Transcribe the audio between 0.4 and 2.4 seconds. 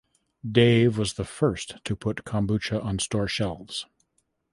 Dave was the first to put